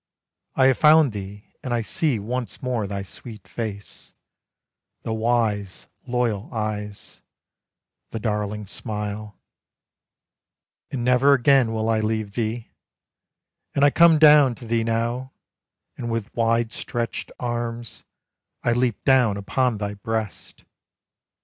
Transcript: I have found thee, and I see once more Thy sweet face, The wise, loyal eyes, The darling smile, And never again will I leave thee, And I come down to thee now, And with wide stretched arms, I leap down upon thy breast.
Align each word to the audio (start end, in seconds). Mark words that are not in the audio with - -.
I 0.55 0.65
have 0.65 0.79
found 0.79 1.11
thee, 1.11 1.53
and 1.63 1.71
I 1.75 1.83
see 1.83 2.17
once 2.17 2.63
more 2.63 2.87
Thy 2.87 3.03
sweet 3.03 3.47
face, 3.47 4.15
The 5.03 5.13
wise, 5.13 5.89
loyal 6.07 6.51
eyes, 6.51 7.21
The 8.09 8.19
darling 8.19 8.65
smile, 8.65 9.37
And 10.89 11.05
never 11.05 11.33
again 11.35 11.71
will 11.71 11.87
I 11.87 11.99
leave 11.99 12.31
thee, 12.31 12.71
And 13.75 13.85
I 13.85 13.91
come 13.91 14.17
down 14.17 14.55
to 14.55 14.65
thee 14.65 14.83
now, 14.83 15.33
And 15.97 16.09
with 16.09 16.33
wide 16.35 16.71
stretched 16.71 17.31
arms, 17.39 18.03
I 18.63 18.73
leap 18.73 19.03
down 19.05 19.37
upon 19.37 19.77
thy 19.77 19.93
breast. 19.93 20.63